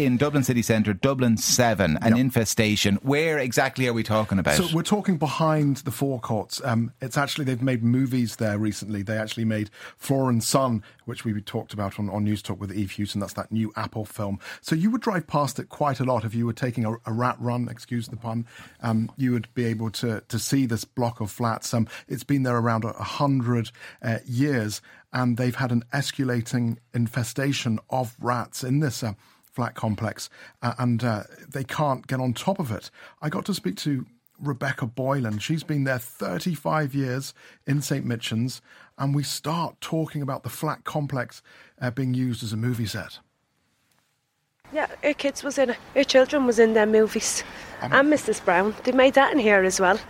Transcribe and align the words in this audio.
In 0.00 0.16
Dublin 0.16 0.42
city 0.42 0.62
centre, 0.62 0.94
Dublin 0.94 1.36
7, 1.36 1.98
an 1.98 2.12
yep. 2.12 2.18
infestation. 2.18 2.94
Where 3.02 3.38
exactly 3.38 3.86
are 3.86 3.92
we 3.92 4.02
talking 4.02 4.38
about? 4.38 4.54
So 4.54 4.74
we're 4.74 4.82
talking 4.82 5.18
behind 5.18 5.76
the 5.78 5.90
Four 5.90 6.20
Courts. 6.20 6.58
Um, 6.64 6.94
it's 7.02 7.18
actually, 7.18 7.44
they've 7.44 7.60
made 7.60 7.82
movies 7.82 8.36
there 8.36 8.56
recently. 8.56 9.02
They 9.02 9.18
actually 9.18 9.44
made 9.44 9.68
Flora 9.98 10.28
and 10.28 10.42
Son, 10.42 10.82
which 11.04 11.26
we 11.26 11.38
talked 11.42 11.74
about 11.74 11.98
on, 11.98 12.08
on 12.08 12.24
Newstalk 12.24 12.56
with 12.56 12.72
Eve 12.72 12.92
Hewson. 12.92 13.20
That's 13.20 13.34
that 13.34 13.52
new 13.52 13.74
Apple 13.76 14.06
film. 14.06 14.38
So 14.62 14.74
you 14.74 14.90
would 14.90 15.02
drive 15.02 15.26
past 15.26 15.58
it 15.58 15.68
quite 15.68 16.00
a 16.00 16.04
lot 16.04 16.24
if 16.24 16.34
you 16.34 16.46
were 16.46 16.54
taking 16.54 16.86
a, 16.86 16.94
a 17.04 17.12
rat 17.12 17.36
run, 17.38 17.68
excuse 17.68 18.08
the 18.08 18.16
pun. 18.16 18.46
Um, 18.82 19.12
you 19.18 19.32
would 19.32 19.52
be 19.52 19.66
able 19.66 19.90
to, 19.90 20.22
to 20.26 20.38
see 20.38 20.64
this 20.64 20.86
block 20.86 21.20
of 21.20 21.30
flats. 21.30 21.74
Um, 21.74 21.86
it's 22.08 22.24
been 22.24 22.44
there 22.44 22.56
around 22.56 22.84
a 22.84 22.92
hundred 22.92 23.70
uh, 24.00 24.20
years 24.24 24.80
and 25.12 25.36
they've 25.36 25.56
had 25.56 25.72
an 25.72 25.84
escalating 25.92 26.78
infestation 26.94 27.78
of 27.90 28.16
rats 28.18 28.64
in 28.64 28.80
this 28.80 29.02
uh, 29.02 29.12
flat 29.60 29.74
complex, 29.74 30.30
uh, 30.62 30.72
and 30.78 31.04
uh, 31.04 31.24
they 31.46 31.64
can't 31.64 32.06
get 32.06 32.18
on 32.18 32.32
top 32.32 32.58
of 32.58 32.72
it. 32.72 32.90
I 33.20 33.28
got 33.28 33.44
to 33.44 33.52
speak 33.52 33.76
to 33.76 34.06
Rebecca 34.40 34.86
Boylan. 34.86 35.38
She's 35.38 35.62
been 35.62 35.84
there 35.84 35.98
35 35.98 36.94
years 36.94 37.34
in 37.66 37.82
St. 37.82 38.06
Michan's, 38.06 38.62
and 38.96 39.14
we 39.14 39.22
start 39.22 39.78
talking 39.82 40.22
about 40.22 40.44
the 40.44 40.48
flat 40.48 40.84
complex 40.84 41.42
uh, 41.78 41.90
being 41.90 42.14
used 42.14 42.42
as 42.42 42.54
a 42.54 42.56
movie 42.56 42.86
set. 42.86 43.18
Yeah, 44.72 44.86
our 45.04 45.12
kids 45.12 45.44
was 45.44 45.58
in, 45.58 45.76
her 45.94 46.04
children 46.04 46.46
was 46.46 46.58
in 46.58 46.72
their 46.72 46.86
movies, 46.86 47.44
um, 47.82 47.92
and 47.92 48.10
Mrs. 48.10 48.42
Brown. 48.42 48.74
They 48.84 48.92
made 48.92 49.12
that 49.12 49.30
in 49.30 49.38
here 49.38 49.62
as 49.62 49.78
well. 49.78 50.00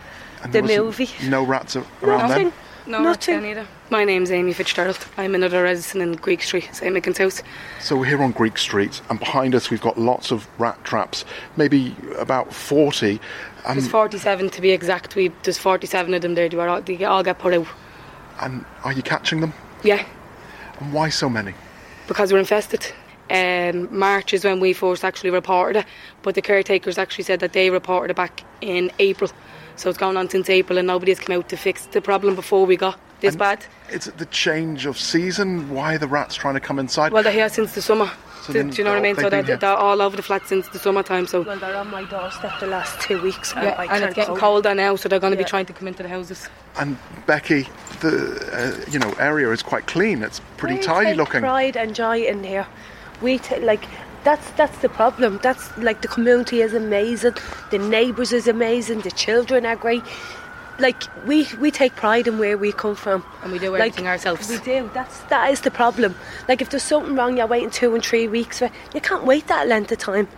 The 0.52 0.62
movie. 0.62 1.10
No 1.24 1.42
rats 1.42 1.74
around 1.74 2.28
Nothing. 2.28 2.52
No, 2.86 3.02
Nothing. 3.02 3.44
either. 3.44 3.66
My 3.90 4.04
name's 4.04 4.30
Amy 4.30 4.52
Fitzgerald. 4.52 4.98
I'm 5.16 5.34
another 5.34 5.62
resident 5.62 6.02
in 6.14 6.16
Greek 6.16 6.42
Street, 6.42 6.68
St. 6.72 6.92
Michan's 6.92 7.18
House. 7.18 7.42
So 7.80 7.96
we're 7.96 8.06
here 8.06 8.22
on 8.22 8.32
Greek 8.32 8.56
Street, 8.58 9.00
and 9.10 9.18
behind 9.18 9.54
us 9.54 9.70
we've 9.70 9.80
got 9.80 9.98
lots 9.98 10.30
of 10.30 10.48
rat 10.58 10.82
traps, 10.84 11.24
maybe 11.56 11.94
about 12.18 12.52
40. 12.54 13.20
Um, 13.66 13.76
there's 13.76 13.88
47 13.88 14.50
to 14.50 14.60
be 14.60 14.70
exact. 14.70 15.14
We 15.14 15.28
There's 15.42 15.58
47 15.58 16.14
of 16.14 16.22
them 16.22 16.34
there. 16.34 16.48
They 16.48 16.56
all, 16.58 16.80
they 16.80 17.04
all 17.04 17.22
get 17.22 17.38
put 17.38 17.54
out. 17.54 17.66
And 18.40 18.64
are 18.84 18.92
you 18.92 19.02
catching 19.02 19.40
them? 19.40 19.52
Yeah. 19.84 20.04
And 20.80 20.92
why 20.92 21.10
so 21.10 21.28
many? 21.28 21.54
Because 22.08 22.32
we're 22.32 22.38
infested. 22.38 22.90
Um, 23.30 23.96
March 23.96 24.32
is 24.32 24.44
when 24.44 24.58
we 24.58 24.72
first 24.72 25.04
actually 25.04 25.30
reported 25.30 25.80
it, 25.80 25.86
but 26.22 26.34
the 26.34 26.42
caretakers 26.42 26.98
actually 26.98 27.24
said 27.24 27.40
that 27.40 27.52
they 27.52 27.70
reported 27.70 28.10
it 28.10 28.16
back 28.16 28.42
in 28.60 28.90
April. 28.98 29.30
So 29.80 29.88
it's 29.88 29.98
gone 29.98 30.18
on 30.18 30.28
since 30.28 30.50
April, 30.50 30.78
and 30.78 30.86
nobody 30.86 31.10
has 31.10 31.18
come 31.18 31.34
out 31.34 31.48
to 31.48 31.56
fix 31.56 31.86
the 31.86 32.02
problem 32.02 32.34
before 32.34 32.66
we 32.66 32.76
got 32.76 33.00
this 33.20 33.32
and 33.32 33.38
bad. 33.38 33.64
It's 33.88 34.04
the 34.04 34.26
change 34.26 34.84
of 34.84 34.98
season? 34.98 35.70
Why 35.70 35.94
are 35.94 35.98
the 35.98 36.06
rats 36.06 36.34
trying 36.34 36.52
to 36.52 36.60
come 36.60 36.78
inside? 36.78 37.12
Well, 37.12 37.22
they're 37.22 37.32
here 37.32 37.48
since 37.48 37.74
the 37.74 37.80
summer. 37.80 38.10
So 38.42 38.52
do, 38.52 38.70
do, 38.70 38.76
you 38.76 38.84
know 38.84 38.90
what 38.90 38.98
I 38.98 39.02
mean? 39.02 39.16
So 39.16 39.30
they're, 39.30 39.42
they're, 39.42 39.64
all 39.64 40.02
over 40.02 40.16
the 40.16 40.22
flat 40.22 40.46
since 40.46 40.68
the 40.68 40.78
summertime. 40.78 41.26
So 41.26 41.40
well, 41.40 41.58
they're 41.58 41.74
on 41.74 41.90
my 41.90 42.04
doorstep 42.04 42.60
the 42.60 42.66
last 42.66 43.00
two 43.00 43.22
weeks. 43.22 43.54
Yeah, 43.56 43.80
and, 43.80 43.90
and 43.90 44.04
it's 44.04 44.14
getting 44.14 44.36
colder 44.36 44.74
now, 44.74 44.96
so 44.96 45.08
they're 45.08 45.18
going 45.18 45.32
to 45.32 45.38
yeah. 45.38 45.44
be 45.44 45.48
trying 45.48 45.64
to 45.66 45.72
come 45.72 45.88
into 45.88 46.02
the 46.02 46.10
houses. 46.10 46.50
And 46.76 46.98
Becky, 47.26 47.66
the 48.00 48.50
uh, 48.52 48.90
you 48.90 48.98
know 48.98 49.12
area 49.14 49.50
is 49.50 49.62
quite 49.62 49.86
clean. 49.86 50.22
It's 50.22 50.42
pretty 50.58 50.76
we 50.76 50.82
tidy 50.82 51.06
take 51.06 51.16
looking. 51.16 51.40
Pride 51.40 51.78
and 51.78 51.94
joy 51.94 52.20
in 52.24 52.44
here. 52.44 52.66
We 53.22 53.38
t- 53.38 53.60
like 53.60 53.86
that's 54.24 54.50
that's 54.52 54.78
the 54.78 54.88
problem. 54.88 55.40
That's 55.42 55.76
like 55.78 56.02
the 56.02 56.08
community 56.08 56.60
is 56.60 56.74
amazing, 56.74 57.34
the 57.70 57.78
neighbours 57.78 58.32
is 58.32 58.48
amazing, 58.48 59.00
the 59.00 59.10
children 59.10 59.66
are 59.66 59.76
great. 59.76 60.02
Like 60.78 61.02
we 61.26 61.46
we 61.60 61.70
take 61.70 61.94
pride 61.96 62.26
in 62.26 62.38
where 62.38 62.56
we 62.56 62.72
come 62.72 62.94
from. 62.94 63.24
And 63.42 63.52
we 63.52 63.58
do 63.58 63.76
everything 63.76 64.04
like, 64.04 64.12
ourselves. 64.12 64.48
we 64.48 64.58
do. 64.58 64.90
That's 64.94 65.20
that 65.24 65.50
is 65.50 65.60
the 65.60 65.70
problem. 65.70 66.14
Like 66.48 66.62
if 66.62 66.70
there's 66.70 66.82
something 66.82 67.14
wrong 67.16 67.36
you're 67.36 67.46
waiting 67.46 67.70
two 67.70 67.94
and 67.94 68.04
three 68.04 68.28
weeks 68.28 68.58
for 68.58 68.70
you 68.94 69.00
can't 69.00 69.24
wait 69.24 69.46
that 69.48 69.68
length 69.68 69.92
of 69.92 69.98
time. 69.98 70.28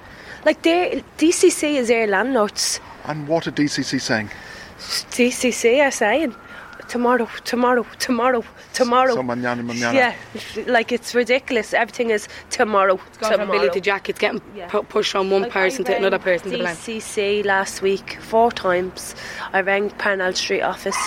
Like 0.44 0.62
DCC 0.62 1.75
is 1.75 1.88
their 1.88 2.06
landlords. 2.06 2.81
And 3.04 3.28
what 3.28 3.47
are 3.47 3.53
DCC 3.53 4.00
saying? 4.00 4.31
DCC 4.78 5.87
are 5.87 5.92
saying 5.92 6.34
tomorrow, 6.88 7.28
tomorrow, 7.44 7.87
tomorrow, 7.98 8.44
tomorrow. 8.72 9.15
So 9.15 9.22
mañana, 9.22 9.62
mañana. 9.62 9.94
Yeah, 9.94 10.15
like 10.66 10.93
it's 10.93 11.15
ridiculous. 11.15 11.75
Everything 11.75 12.10
is 12.10 12.28
tomorrow. 12.50 12.98
It's 13.09 13.19
gone 13.19 13.32
tomorrow. 13.32 13.50
from 13.50 13.59
Billy 13.59 13.70
to 13.70 13.81
Jack. 13.81 14.09
It's 14.09 14.19
getting 14.19 14.41
yeah. 14.56 14.69
pushed 14.69 15.12
from 15.12 15.31
one 15.31 15.42
like 15.42 15.50
person 15.50 15.84
to 15.84 15.97
another 15.97 16.19
person 16.19 16.50
DCC 16.50 16.53
to 16.53 16.59
blame. 16.59 16.76
DCC 16.76 17.44
last 17.44 17.82
week 17.82 18.19
four 18.21 18.53
times. 18.53 19.15
I 19.53 19.60
rang 19.60 19.91
Parnell 19.91 20.32
Street 20.34 20.62
office. 20.62 20.98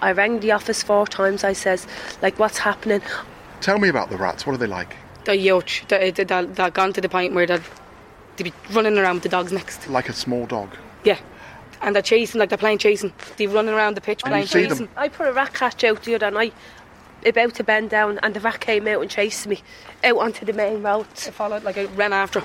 I 0.00 0.12
rang 0.12 0.40
the 0.40 0.52
office 0.52 0.82
four 0.82 1.06
times. 1.06 1.44
I 1.44 1.52
says, 1.52 1.86
like, 2.22 2.38
what's 2.38 2.58
happening? 2.58 3.02
Tell 3.60 3.78
me 3.78 3.88
about 3.88 4.10
the 4.10 4.16
rats. 4.16 4.46
What 4.46 4.54
are 4.54 4.58
they 4.58 4.66
like? 4.66 4.96
They're 5.24 5.34
huge. 5.34 5.84
They're, 5.88 6.12
they're, 6.12 6.44
they're 6.44 6.70
gone 6.70 6.92
to 6.92 7.00
the 7.00 7.08
point 7.08 7.32
where 7.32 7.46
they're, 7.46 7.62
they 8.36 8.44
be 8.44 8.52
running 8.72 8.98
around 8.98 9.14
with 9.14 9.22
the 9.22 9.28
dogs 9.30 9.52
next. 9.52 9.88
Like 9.88 10.08
a 10.08 10.12
small 10.12 10.46
dog? 10.46 10.76
Yeah 11.04 11.18
and 11.82 11.94
they're 11.94 12.02
chasing 12.02 12.38
like 12.38 12.48
they're 12.48 12.58
playing 12.58 12.78
chasing. 12.78 13.12
They're 13.36 13.48
running 13.48 13.74
around 13.74 13.96
the 13.96 14.00
pitch 14.00 14.22
playing 14.22 14.46
chasing. 14.46 14.86
Them? 14.86 14.88
I 14.96 15.08
put 15.08 15.28
a 15.28 15.32
rat 15.32 15.54
catch 15.54 15.84
out 15.84 16.02
the 16.02 16.14
other 16.14 16.30
night, 16.30 16.54
about 17.24 17.54
to 17.54 17.64
bend 17.64 17.90
down, 17.90 18.18
and 18.22 18.34
the 18.34 18.40
rat 18.40 18.60
came 18.60 18.86
out 18.86 19.02
and 19.02 19.10
chased 19.10 19.46
me 19.46 19.62
out 20.02 20.18
onto 20.18 20.44
the 20.44 20.52
main 20.52 20.82
road. 20.82 21.06
I 21.26 21.30
followed 21.30 21.64
like 21.64 21.78
I 21.78 21.84
ran 21.84 22.12
after. 22.12 22.42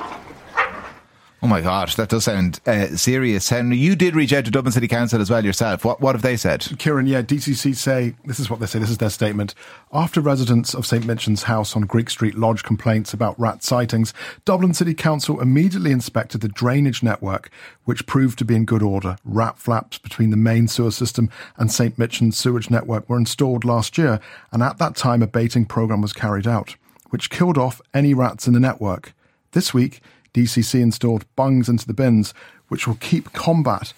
Oh 1.41 1.47
my 1.47 1.61
gosh, 1.61 1.95
that 1.95 2.09
does 2.09 2.25
sound 2.25 2.59
uh, 2.65 2.87
serious. 2.97 3.47
Henry, 3.47 3.77
you 3.77 3.95
did 3.95 4.13
reach 4.13 4.33
out 4.33 4.43
to 4.43 4.51
Dublin 4.51 4.73
City 4.73 4.89
Council 4.89 5.21
as 5.21 5.29
well 5.29 5.45
yourself. 5.45 5.85
What, 5.85 6.01
what 6.01 6.13
have 6.13 6.21
they 6.21 6.35
said? 6.35 6.67
Kieran, 6.79 7.07
yeah, 7.07 7.21
DCC 7.21 7.77
say 7.77 8.13
this 8.25 8.41
is 8.41 8.49
what 8.49 8.59
they 8.59 8.65
say. 8.65 8.77
This 8.77 8.89
is 8.89 8.97
their 8.97 9.09
statement. 9.09 9.55
After 9.93 10.19
residents 10.19 10.73
of 10.73 10.85
St 10.85 11.05
Michan's 11.05 11.43
House 11.43 11.77
on 11.77 11.83
Greek 11.83 12.09
Street 12.09 12.35
lodged 12.35 12.65
complaints 12.65 13.13
about 13.13 13.39
rat 13.39 13.63
sightings, 13.63 14.13
Dublin 14.43 14.73
City 14.73 14.93
Council 14.93 15.39
immediately 15.39 15.91
inspected 15.91 16.41
the 16.41 16.49
drainage 16.49 17.01
network, 17.03 17.49
which 17.85 18.05
proved 18.05 18.37
to 18.39 18.45
be 18.45 18.55
in 18.55 18.65
good 18.65 18.83
order. 18.83 19.15
Rat 19.23 19.57
flaps 19.57 19.97
between 19.97 20.31
the 20.31 20.37
main 20.37 20.67
sewer 20.67 20.91
system 20.91 21.29
and 21.55 21.71
St 21.71 21.97
Michan's 21.97 22.37
sewage 22.37 22.69
network 22.69 23.07
were 23.07 23.17
installed 23.17 23.63
last 23.63 23.97
year, 23.97 24.19
and 24.51 24.61
at 24.61 24.77
that 24.79 24.97
time 24.97 25.21
a 25.21 25.27
baiting 25.27 25.65
programme 25.65 26.01
was 26.01 26.11
carried 26.11 26.47
out, 26.47 26.75
which 27.11 27.29
killed 27.29 27.57
off 27.57 27.79
any 27.93 28.13
rats 28.13 28.45
in 28.45 28.53
the 28.53 28.59
network. 28.59 29.13
This 29.53 29.73
week, 29.73 30.01
DCC 30.33 30.81
installed 30.81 31.25
bungs 31.35 31.69
into 31.69 31.87
the 31.87 31.93
bins, 31.93 32.33
which 32.67 32.87
will 32.87 32.95
keep 32.95 33.33
combat, 33.33 33.93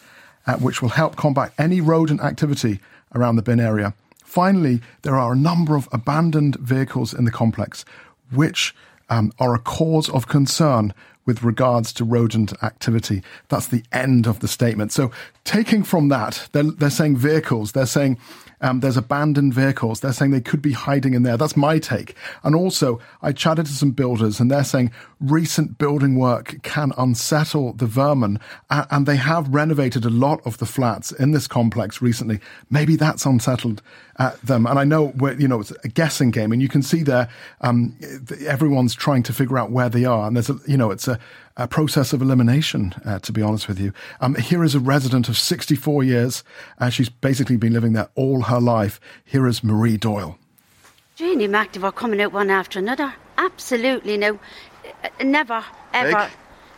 uh, 0.48 0.58
which 0.58 0.82
will 0.82 0.90
help 0.90 1.16
combat 1.16 1.54
any 1.58 1.82
rodent 1.82 2.22
activity 2.22 2.80
around 3.14 3.36
the 3.36 3.42
bin 3.42 3.60
area. 3.60 3.94
Finally, 4.24 4.82
there 5.02 5.18
are 5.18 5.34
a 5.34 5.38
number 5.38 5.76
of 5.76 5.90
abandoned 5.92 6.56
vehicles 6.56 7.14
in 7.14 7.26
the 7.26 7.32
complex, 7.32 7.84
which 8.32 8.74
um, 9.10 9.34
are 9.40 9.54
a 9.54 9.60
cause 9.60 10.10
of 10.10 10.28
concern 10.28 10.94
with 11.26 11.44
regards 11.44 11.94
to 11.94 12.04
rodent 12.04 12.54
activity. 12.64 13.22
That's 13.50 13.68
the 13.68 13.84
end 13.92 14.28
of 14.28 14.40
the 14.40 14.48
statement. 14.48 14.92
So, 14.92 15.12
taking 15.44 15.84
from 15.84 16.10
that, 16.10 16.48
they're, 16.52 16.64
they're 16.64 16.90
saying 16.90 17.18
vehicles, 17.18 17.72
they're 17.72 17.86
saying 17.86 18.18
um, 18.62 18.80
there's 18.80 18.98
abandoned 18.98 19.54
vehicles. 19.54 20.00
They're 20.00 20.14
saying 20.14 20.32
they 20.32 20.42
could 20.42 20.62
be 20.62 20.72
hiding 20.72 21.14
in 21.14 21.24
there. 21.24 21.38
That's 21.38 21.58
my 21.58 21.80
take. 21.80 22.16
And 22.44 22.56
also, 22.56 23.00
I 23.22 23.32
chatted 23.32 23.66
to 23.66 23.72
some 23.72 23.92
builders 23.92 24.40
and 24.40 24.50
they're 24.50 24.64
saying 24.64 24.92
recent 25.20 25.78
building 25.78 26.16
work 26.16 26.62
can 26.62 26.92
unsettle 26.98 27.74
the 27.74 27.88
vermin. 27.88 28.40
and 28.70 29.06
they 29.06 29.16
have 29.16 29.54
renovated 29.54 30.06
a 30.06 30.10
lot 30.10 30.42
of 30.46 30.60
the 30.60 30.66
flats 30.66 31.12
in 31.12 31.32
this 31.32 31.48
complex 31.48 32.02
recently. 32.02 32.40
Maybe 32.70 32.96
that's 32.96 33.26
unsettled 33.26 33.82
uh, 34.22 34.36
them. 34.44 34.68
And 34.68 34.78
I 34.78 34.84
know, 34.84 35.14
you 35.38 35.48
know, 35.48 35.62
it's 35.62 35.72
a 35.84 35.88
guessing 35.88 36.30
game 36.30 36.52
and 36.52 36.62
you 36.62 36.68
can 36.68 36.84
see 36.84 37.02
there, 37.02 37.28
um, 37.62 37.98
everyone's 38.46 38.94
trying 38.94 39.24
to 39.24 39.34
figure 39.34 39.58
out 39.58 39.72
where 39.72 39.90
they 39.90 40.06
are. 40.06 40.28
And 40.28 40.36
there's 40.36 40.50
a, 40.50 40.60
you 40.68 40.78
know, 40.78 40.92
it's 40.92 41.08
a, 41.08 41.18
a 41.58 41.68
process 41.68 42.14
of 42.14 42.22
elimination, 42.22 42.94
uh, 43.04 43.18
to 43.20 43.32
be 43.32 43.42
honest 43.42 43.68
with 43.68 43.80
you. 43.80 43.94
Um, 44.20 44.36
here 44.36 44.64
is 44.64 44.76
a 44.76 44.80
resident 44.80 45.28
of 45.28 45.38
64 45.38 46.04
years. 46.04 46.44
Uh, 46.78 46.90
she's 46.90 47.10
basically 47.10 47.58
been 47.58 47.74
living 47.74 47.94
there 47.94 48.10
all 48.14 48.44
her 48.44 48.60
life. 48.60 49.00
Here 49.26 49.48
is 49.48 49.64
Marie 49.64 49.98
Doyle. 49.98 50.38
Jeannie 51.16 51.48
Mactive 51.48 51.84
are 51.84 51.92
coming 51.92 52.22
out 52.22 52.32
one 52.32 52.52
after 52.52 52.78
another. 52.78 53.14
Absolutely 53.40 54.18
no. 54.18 54.40
Uh, 55.04 55.24
never, 55.24 55.66
ever, 55.94 56.30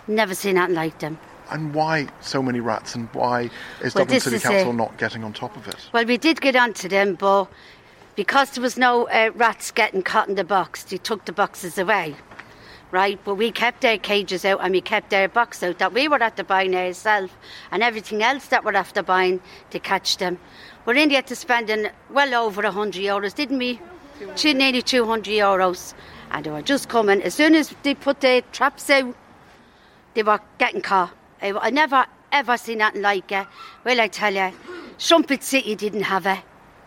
Big. 0.08 0.16
never 0.16 0.34
seen 0.34 0.58
anything 0.58 0.76
like 0.76 1.00
them. 1.00 1.20
And 1.54 1.74
why 1.74 2.08
so 2.20 2.44
many 2.44 2.60
rats 2.60 2.96
and 2.96 3.08
why 3.14 3.50
is 3.82 3.96
well, 3.96 4.04
Dublin 4.06 4.20
City 4.20 4.36
is 4.38 4.44
Council 4.44 4.72
a, 4.72 4.74
not 4.74 4.98
getting 4.98 5.24
on 5.24 5.32
top 5.32 5.56
of 5.56 5.68
it? 5.68 5.78
Well, 5.94 6.06
we 6.06 6.18
did 6.18 6.42
get 6.42 6.56
onto 6.56 6.90
them, 6.90 7.16
but 7.16 7.46
because 8.16 8.52
there 8.52 8.62
was 8.62 8.78
no 8.78 9.08
uh, 9.08 9.32
rats 9.36 9.72
getting 9.72 10.02
caught 10.02 10.28
in 10.28 10.36
the 10.36 10.44
box, 10.44 10.84
they 10.84 10.98
took 10.98 11.26
the 11.26 11.32
boxes 11.32 11.78
away 11.78 12.16
right? 12.94 13.20
But 13.26 13.36
we 13.36 13.52
kept 13.52 13.82
their 13.82 13.98
cages 13.98 14.46
out 14.46 14.60
and 14.62 14.72
we 14.72 14.80
kept 14.80 15.10
their 15.10 15.28
box 15.28 15.64
out 15.64 15.80
that 15.80 15.94
we 15.94 16.08
were 16.08 16.22
after 16.22 16.44
buying 16.44 16.76
ourselves 16.76 17.34
and 17.72 17.82
everything 17.82 18.22
else 18.22 18.46
that 18.48 18.64
we're 18.64 18.76
after 18.76 19.02
buying 19.02 19.42
to 19.72 19.80
catch 19.80 20.18
them. 20.18 20.38
We're 20.86 20.96
in 20.96 21.10
there 21.10 21.24
to 21.24 21.36
spending 21.36 21.90
well 22.12 22.36
over 22.36 22.62
a 22.62 22.72
hundred 22.72 23.02
euros, 23.02 23.34
didn't 23.34 23.58
we? 23.58 23.80
Two, 24.36 24.54
nearly 24.54 24.84
two 24.84 25.06
hundred 25.06 25.34
euros, 25.34 25.96
and 26.32 26.46
they 26.46 26.52
were 26.52 26.62
just 26.62 26.88
coming 26.88 27.22
as 27.24 27.34
soon 27.34 27.56
as 27.56 27.74
they 27.82 27.96
put 27.96 28.22
their 28.22 28.42
traps 28.52 28.90
out. 28.92 29.16
They 30.14 30.22
were 30.22 30.40
getting 30.60 30.82
caught. 30.82 31.14
Eh, 31.44 31.54
I 31.60 31.70
never 31.70 32.06
ever 32.32 32.58
seen 32.58 32.78
nothing 32.80 33.02
like 33.02 33.32
it. 33.32 33.46
Well, 33.84 34.00
I 34.00 34.08
tell 34.08 34.34
you, 34.34 34.52
Strumpet 34.98 35.44
City 35.44 35.76
didn't 35.76 36.04
have 36.04 36.26
it. 36.26 36.40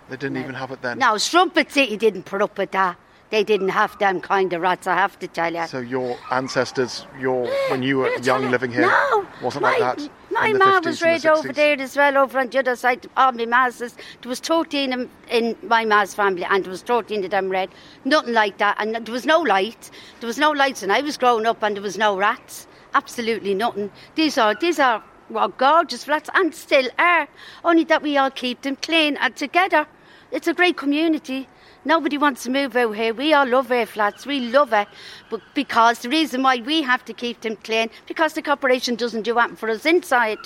They 0.09 0.17
didn't 0.17 0.39
even 0.39 0.55
have 0.55 0.71
it 0.71 0.81
then. 0.81 0.99
No, 0.99 1.19
Strumpet 1.19 1.71
City 1.71 1.97
didn't 1.97 2.25
put 2.25 2.41
up 2.41 2.57
with 2.57 2.71
that. 2.71 2.97
They 3.29 3.43
didn't 3.43 3.71
have 3.71 3.99
them 3.99 4.21
kind 4.21 4.53
of 4.53 4.63
rats, 4.63 4.87
I 4.87 4.95
have 4.95 5.19
to 5.19 5.27
tell 5.27 5.53
you. 5.53 5.67
So 5.67 5.81
your 5.81 6.17
ancestors, 6.31 7.07
your 7.19 7.47
when 7.69 7.83
you 7.83 7.99
were 7.99 8.17
young 8.19 8.51
living 8.51 8.71
here, 8.71 8.83
no, 8.83 9.27
wasn't 9.43 9.63
my, 9.63 9.77
like 9.77 9.99
that. 9.99 10.11
My 10.31 10.53
ma 10.53 10.81
was 10.83 11.03
and 11.03 11.11
raised 11.11 11.27
over 11.27 11.53
there 11.53 11.79
as 11.79 11.97
well, 11.97 12.17
over 12.17 12.39
on 12.39 12.49
the 12.49 12.59
other 12.61 12.77
side. 12.77 13.07
All 13.17 13.33
my 13.33 13.45
masses. 13.45 13.97
There 14.23 14.29
was 14.31 14.41
13 14.41 14.93
in, 14.93 15.11
in 15.29 15.57
my 15.65 15.85
ma's 15.85 16.15
family, 16.15 16.45
and 16.45 16.65
there 16.65 16.71
was 16.71 16.83
13 16.83 17.25
of 17.25 17.31
them 17.31 17.51
red. 17.51 17.69
Nothing 18.05 18.33
like 18.33 18.59
that, 18.59 18.77
and 18.79 18.95
there 18.95 19.13
was 19.13 19.27
no 19.27 19.41
light. 19.41 19.91
There 20.21 20.29
was 20.29 20.39
no 20.39 20.53
lights 20.53 20.81
when 20.81 20.93
I 20.93 21.01
was 21.01 21.19
growing 21.19 21.47
up, 21.47 21.63
and 21.63 21.77
there 21.77 21.83
was 21.83 21.99
no 21.99 22.17
rats. 22.17 22.69
Absolutely 22.97 23.53
nothing. 23.53 23.91
These 24.15 24.39
are 24.39 24.55
these 24.55 24.79
are 24.79 25.03
well, 25.29 25.49
gorgeous 25.49 26.05
flats, 26.05 26.31
and 26.33 26.55
still 26.55 26.89
are. 26.99 27.29
Only 27.63 27.85
that 27.85 28.03
we 28.03 28.17
all 28.17 28.31
keep 28.31 28.63
them 28.63 28.77
clean 28.77 29.19
and 29.19 29.37
together. 29.37 29.87
It's 30.33 30.49
a 30.49 30.55
great 30.55 30.79
community. 30.79 31.47
Nobody 31.85 32.17
wants 32.17 32.45
to 32.45 32.51
move 32.51 32.75
out 32.75 32.97
here. 32.97 33.13
We 33.13 33.35
all 33.35 33.47
love 33.47 33.71
our 33.71 33.85
flats. 33.85 34.25
We 34.25 34.41
love 34.41 34.73
it. 34.73 34.89
But 35.29 35.43
because 35.53 35.99
the 35.99 36.09
reason 36.09 36.43
why 36.43 36.63
we 36.65 36.81
have 36.83 37.05
to 37.05 37.13
keep 37.13 37.43
them 37.43 37.57
clean, 37.57 37.91
because 38.07 38.33
the 38.33 38.41
corporation 38.41 38.95
doesn't 38.95 39.25
do 39.25 39.39
anything 39.39 39.57
for 39.57 39.69
us 39.69 39.85
inside. 39.85 40.39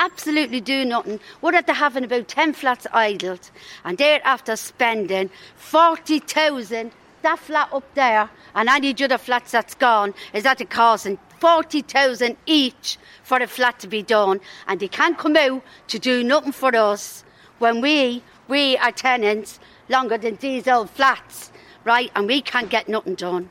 Absolutely 0.00 0.60
do 0.60 0.84
nothing. 0.84 1.20
We're 1.42 1.62
the 1.62 1.74
having 1.74 2.02
about 2.02 2.26
10 2.26 2.54
flats 2.54 2.88
idled. 2.92 3.52
And 3.84 3.98
they're 3.98 4.26
after 4.26 4.56
spending 4.56 5.30
40,000 5.54 6.90
that 7.24 7.38
flat 7.38 7.72
up 7.72 7.94
there 7.94 8.28
and 8.54 8.68
any 8.68 8.94
other 9.02 9.18
flats 9.18 9.52
that's 9.52 9.74
gone 9.74 10.12
is 10.34 10.44
at 10.44 10.60
a 10.60 10.64
costing 10.66 11.18
40,000 11.44 12.38
each 12.46 12.96
for 13.22 13.36
a 13.36 13.46
flat 13.46 13.78
to 13.80 13.86
be 13.86 14.02
done 14.02 14.40
and 14.66 14.80
they 14.80 14.88
can't 14.88 15.18
come 15.18 15.36
out 15.36 15.62
to 15.88 15.98
do 15.98 16.24
nothing 16.24 16.52
for 16.52 16.74
us 16.74 17.22
when 17.58 17.82
we 17.82 18.22
we 18.48 18.78
are 18.78 18.90
tenants 18.90 19.60
longer 19.90 20.16
than 20.16 20.36
these 20.36 20.66
old 20.66 20.88
flats 20.88 21.52
right 21.84 22.10
and 22.16 22.26
we 22.28 22.40
can't 22.40 22.70
get 22.70 22.88
nothing 22.88 23.14
done 23.14 23.50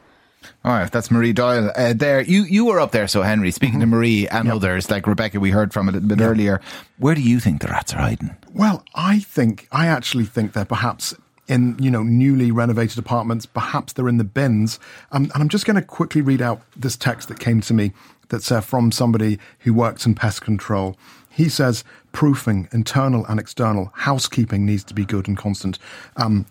All 0.66 0.72
right, 0.74 0.92
that's 0.92 1.12
Marie 1.12 1.34
Doyle. 1.34 1.72
Uh, 1.76 1.94
there, 1.94 2.22
you 2.22 2.44
you 2.44 2.66
were 2.66 2.80
up 2.80 2.92
there, 2.92 3.08
so 3.08 3.22
Henry. 3.22 3.52
Speaking 3.52 3.80
to 3.80 3.86
Marie 3.86 4.28
and 4.28 4.52
others, 4.52 4.90
like 4.90 5.08
Rebecca, 5.08 5.40
we 5.40 5.52
heard 5.52 5.72
from 5.72 5.88
a 5.88 5.92
little 5.92 6.10
bit 6.10 6.20
earlier. 6.20 6.60
Where 6.98 7.16
do 7.16 7.22
you 7.22 7.40
think 7.40 7.62
the 7.62 7.70
rats 7.70 7.94
are 7.94 8.02
hiding? 8.02 8.36
Well, 8.54 8.84
I 8.94 9.20
think 9.20 9.68
I 9.72 9.88
actually 9.88 10.26
think 10.26 10.52
they're 10.52 10.66
perhaps 10.66 11.16
in 11.48 11.76
you 11.80 11.92
know 11.92 12.04
newly 12.04 12.52
renovated 12.52 12.98
apartments. 12.98 13.46
Perhaps 13.46 13.94
they're 13.94 14.10
in 14.10 14.18
the 14.18 14.24
bins. 14.24 14.80
Um, 15.12 15.24
and 15.34 15.42
I'm 15.42 15.50
just 15.50 15.66
going 15.66 15.76
to 15.76 15.82
quickly 15.82 16.22
read 16.22 16.42
out 16.42 16.62
this 16.76 16.96
text 16.96 17.28
that 17.30 17.40
came 17.40 17.62
to 17.62 17.74
me. 17.74 17.92
That's 18.30 18.52
uh, 18.52 18.62
from 18.62 18.92
somebody 18.92 19.40
who 19.60 19.74
works 19.74 20.06
in 20.06 20.16
pest 20.16 20.42
control. 20.42 20.98
He 21.30 21.50
says 21.50 21.84
proofing, 22.12 22.70
internal 22.72 23.26
and 23.26 23.40
external 23.40 23.92
housekeeping 23.94 24.66
needs 24.66 24.84
to 24.86 24.94
be 24.94 25.06
good 25.06 25.28
and 25.28 25.38
constant. 25.38 25.80
Um, 26.16 26.46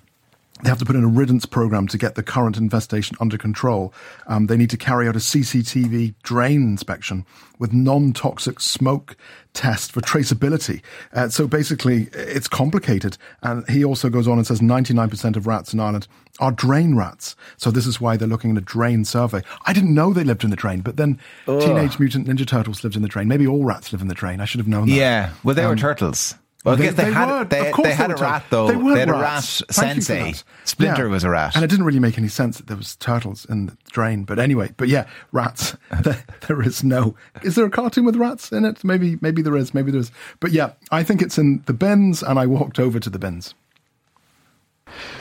they 0.63 0.69
have 0.69 0.79
to 0.79 0.85
put 0.85 0.95
in 0.97 1.03
a 1.05 1.09
riddance 1.09 1.45
program 1.45 1.89
to 1.89 1.99
get 1.99 2.15
the 2.15 2.23
current 2.23 2.57
infestation 2.57 3.17
under 3.21 3.37
control. 3.37 3.93
Um, 4.27 4.47
they 4.47 4.57
need 4.57 4.71
to 4.71 4.77
carry 4.77 5.09
out 5.09 5.17
a 5.17 5.21
CCTV 5.21 6.15
drain 6.23 6.63
inspection 6.63 7.27
with 7.59 7.73
non-toxic 7.73 8.61
smoke 8.61 9.17
test 9.55 9.93
for 9.93 10.01
traceability. 10.01 10.81
Uh, 11.13 11.29
so 11.29 11.47
basically, 11.47 12.09
it's 12.13 12.49
complicated. 12.49 13.17
And 13.43 13.69
he 13.69 13.85
also 13.85 14.09
goes 14.09 14.27
on 14.29 14.39
and 14.39 14.47
says 14.47 14.61
99% 14.61 15.37
of 15.37 15.47
rats 15.47 15.73
in 15.75 15.81
Ireland 15.81 16.07
are 16.41 16.51
drain 16.53 16.97
rats. 16.97 17.37
So 17.57 17.71
this 17.71 17.87
is 17.87 18.01
why 18.01 18.17
they're 18.17 18.29
looking 18.29 18.53
at 18.53 18.57
a 18.59 18.63
drain 18.65 19.05
survey. 19.05 19.43
I 19.67 19.73
didn't 19.73 19.95
know 19.95 20.13
they 20.13 20.25
lived 20.25 20.45
in 20.45 20.51
the 20.51 20.57
drain, 20.57 20.81
but 20.81 20.97
then 20.97 21.19
Teenage 21.47 21.99
Mutant 21.99 22.27
Ninja 22.27 22.47
Turtles 22.47 22.83
lived 22.83 22.97
in 22.97 23.03
the 23.03 23.09
drain. 23.09 23.29
Maybe 23.29 23.47
all 23.47 23.65
rats 23.65 23.93
live 23.93 24.01
in 24.01 24.09
the 24.09 24.15
drain. 24.15 24.41
I 24.41 24.45
should 24.45 24.59
have 24.61 24.69
known 24.69 24.89
that. 24.89 24.95
Yeah, 24.95 25.31
well, 25.45 25.55
they 25.55 25.67
were 25.67 25.73
Um, 25.73 25.79
turtles. 25.79 26.35
Well, 26.65 26.75
I 26.75 26.79
they- 26.79 26.85
guess 26.85 26.95
they, 26.95 27.05
they 27.05 27.13
had 27.13 27.29
were. 27.29 27.45
they, 27.45 27.69
Of 27.69 27.75
course 27.75 27.89
they 27.89 27.95
had 27.95 28.11
they 28.11 28.15
a 28.15 28.17
rat 28.17 28.45
though. 28.51 28.69
They 28.69 28.77
were 28.77 28.97
had 28.97 29.09
a 29.09 29.13
rat 29.13 29.21
rats. 29.21 29.63
Thank 29.73 29.97
you 29.97 30.01
for 30.03 30.07
sensei. 30.07 30.33
that. 30.33 30.45
Splinter 30.65 31.07
Yeah. 31.07 31.11
was 31.11 31.25
a 31.25 31.31
rat. 31.31 31.57
and 31.57 31.65
it 31.65 31.69
didn't 31.69 31.85
really 31.85 31.99
make 31.99 32.19
any 32.19 32.29
sense 32.29 32.57
that 32.59 32.69
there 32.69 32.77
was 32.77 32.95
turtles 32.97 33.45
in 33.47 33.67
the 33.67 33.77
drain. 33.91 34.23
But 34.25 34.39
anyway, 34.39 34.73
but 34.77 34.89
yeah, 34.89 35.07
rats. 35.33 35.77
there, 36.03 36.25
there 36.47 36.63
is 36.63 36.85
no. 36.85 37.17
Is 37.43 37.57
there 37.57 37.65
a 37.67 37.71
cartoon 37.71 38.05
with 38.05 38.17
rats 38.17 38.53
in 38.53 38.65
it? 38.65 38.85
Maybe, 38.85 39.19
maybe 39.21 39.43
there 39.43 39.57
is. 39.57 39.75
Maybe 39.75 39.91
there 39.91 40.01
is. 40.01 40.13
But 40.41 40.53
yeah, 40.53 40.73
I 40.93 41.03
think 41.03 41.21
it's 41.21 41.37
in 41.39 41.63
the 41.67 41.73
bins, 41.73 42.23
and 42.23 42.39
I 42.39 42.47
walked 42.47 42.79
over 42.79 43.01
to 43.01 43.11
the 43.11 43.19
bins. 43.19 43.55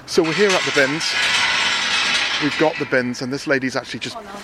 So 0.05 0.21
we're 0.23 0.33
here 0.33 0.49
at 0.49 0.61
the 0.63 0.71
bins. 0.75 1.03
We've 2.43 2.57
got 2.59 2.75
the 2.79 2.85
bins, 2.85 3.21
and 3.21 3.31
this 3.31 3.45
lady's 3.47 3.75
actually 3.75 3.99
just 3.99 4.17
oh, 4.19 4.41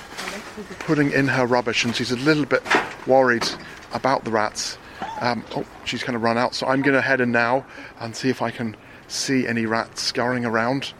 putting 0.80 1.12
in 1.12 1.28
her 1.28 1.46
rubbish, 1.46 1.84
and 1.84 1.96
she's 1.96 2.12
a 2.12 2.16
little 2.18 2.46
bit 2.46 2.64
worried 3.08 3.48
about 3.94 4.24
the 4.24 4.32
rats. 4.32 4.78
Um, 5.22 5.44
oh, 5.56 5.66
she's 5.86 6.02
going 6.02 6.14
to 6.14 6.20
run 6.20 6.38
out, 6.38 6.56
so 6.56 6.68
I'm 6.68 6.82
going 6.82 6.96
to 6.96 7.02
head 7.02 7.22
in 7.22 7.32
now 7.32 7.66
and 8.00 8.16
see 8.16 8.30
if 8.30 8.42
I 8.42 8.52
can 8.52 8.76
see 9.08 9.48
any 9.48 9.66
rats 9.66 10.02
scurrying 10.02 10.46
around. 10.46 10.94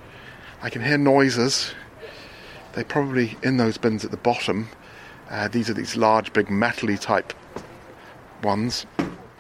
I 0.62 0.70
can 0.70 0.82
hear 0.84 0.98
noises. 0.98 1.74
They're 2.74 2.84
probably 2.84 3.38
in 3.44 3.58
those 3.58 3.78
bins 3.78 4.06
at 4.06 4.12
the 4.12 4.18
bottom. 4.18 4.70
Uh, 5.30 5.48
these 5.48 5.70
are 5.70 5.74
these 5.74 5.96
large, 5.96 6.32
big, 6.34 6.48
metally 6.48 7.00
type 7.00 7.34
ones. 8.44 8.86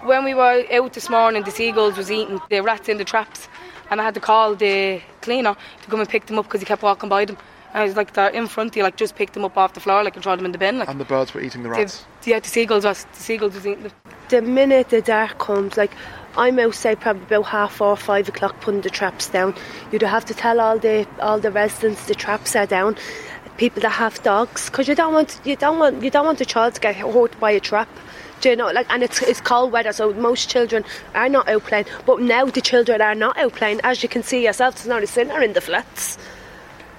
When 0.04 0.24
we 0.24 0.34
were 0.34 0.64
out 0.72 0.94
this 0.94 1.10
morning, 1.10 1.44
the 1.44 1.52
seagulls 1.52 1.98
was 1.98 2.12
eating 2.12 2.40
the 2.50 2.62
rats 2.62 2.90
in 2.90 2.98
the 2.98 3.04
traps, 3.04 3.48
and 3.90 4.00
I 4.00 4.04
had 4.04 4.14
to 4.14 4.20
call 4.20 4.56
the 4.56 5.02
cleaner 5.22 5.56
to 5.82 5.90
come 5.90 6.00
and 6.00 6.10
pick 6.10 6.26
them 6.26 6.40
up 6.40 6.46
because 6.46 6.62
he 6.62 6.66
kept 6.66 6.82
walking 6.84 7.10
by 7.10 7.26
them. 7.26 7.38
And 7.74 7.84
I 7.84 7.86
was 7.86 7.96
like, 7.96 8.14
they're 8.14 8.30
in 8.30 8.48
front 8.48 8.76
He 8.76 8.84
like 8.84 8.96
just 8.96 9.16
picked 9.16 9.34
them 9.34 9.44
up 9.46 9.58
off 9.58 9.74
the 9.74 9.80
floor, 9.80 10.04
like 10.04 10.16
and 10.16 10.24
throw 10.24 10.36
them 10.36 10.46
in 10.46 10.52
the 10.52 10.58
bin. 10.58 10.80
Like, 10.80 10.90
And 10.90 11.00
the 11.00 11.06
birds 11.06 11.34
were 11.34 11.42
eating 11.42 11.64
the 11.64 11.70
rats. 11.70 12.06
the, 12.24 12.32
yeah, 12.32 12.40
the 12.40 12.48
seagulls 12.48 12.86
was 12.86 13.06
the 13.06 13.20
seagulls 13.20 13.56
was 13.56 13.68
eating 13.68 13.84
them. 13.84 13.92
The 14.30 14.42
minute 14.42 14.90
the 14.90 15.02
dark 15.02 15.38
comes, 15.40 15.78
like 15.78 15.92
I'm 16.38 16.60
outside 16.60 17.00
probably 17.00 17.24
about 17.24 17.46
half 17.48 17.76
four, 17.76 17.96
five 17.98 18.30
o'clock 18.30 18.60
putting 18.62 18.82
the 18.82 18.90
traps 18.90 19.28
down. 19.30 19.56
You'd 19.92 20.02
have 20.04 20.26
to 20.26 20.34
tell 20.34 20.60
all 20.60 20.78
the 20.78 21.08
all 21.20 21.40
the 21.40 21.52
residents 21.52 22.06
the 22.06 22.16
traps 22.16 22.56
are 22.56 22.68
down. 22.68 22.96
People 23.58 23.82
that 23.82 23.90
have 23.90 24.22
dogs, 24.22 24.70
because 24.70 24.88
you 24.88 24.94
don't 24.94 25.14
want 25.14 25.40
you 25.44 25.56
don't 25.56 25.80
want 25.80 26.04
you 26.04 26.12
don't 26.12 26.26
want 26.26 26.40
a 26.42 26.46
child 26.46 26.76
to 26.76 26.82
get 26.82 26.96
hurt 26.96 27.40
by 27.40 27.52
a 27.52 27.60
trap. 27.60 27.90
Do 28.40 28.50
you 28.50 28.56
know, 28.56 28.68
like, 28.68 28.86
and 28.92 29.02
it's 29.02 29.20
it's 29.24 29.42
cold 29.42 29.72
weather, 29.72 29.92
so 29.92 30.14
most 30.14 30.48
children 30.48 30.86
are 31.16 31.28
not 31.28 31.50
out 31.50 31.64
playing. 31.64 31.86
But 32.06 32.22
now 32.22 32.46
the 32.46 32.62
children 32.62 33.02
are 33.02 33.16
not 33.16 33.36
out 33.36 33.54
playing, 33.54 33.82
as 33.84 34.04
you 34.04 34.10
can 34.10 34.22
see 34.22 34.44
yourself. 34.44 34.76
There's 34.76 34.88
not 34.88 35.02
a 35.02 35.08
sinner 35.08 35.42
in 35.42 35.54
the 35.54 35.62
flats. 35.62 36.20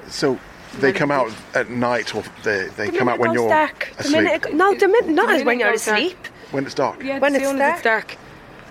So 0.09 0.37
they 0.81 0.93
come 0.93 1.13
out 1.13 1.33
at 1.55 1.71
night, 1.71 2.13
or 2.13 2.25
they, 2.43 2.67
they 2.77 2.91
The 2.91 2.99
come 2.99 3.09
out 3.09 3.21
when 3.21 3.35
you're 3.35 3.49
goes 3.49 3.51
dark. 3.51 3.93
The 3.99 4.01
asleep. 4.01 4.23
minute 4.25 4.55
no, 4.55 4.75
the 4.75 4.89
minute 4.89 5.11
not 5.11 5.29
The 5.29 5.35
as 5.35 5.45
when 5.45 5.61
you're 5.61 5.71
goes 5.71 5.87
dark. 5.87 6.31
Asleep. 6.49 6.55
when 6.55 6.65
it's 6.67 6.75
dark. 6.75 7.03
Yeah, 7.03 7.19
When 7.19 7.35
as 7.35 7.43
it's 7.43 7.50
soon 7.50 7.61
as 7.61 7.75
it's 7.75 7.83
dark. 7.83 8.17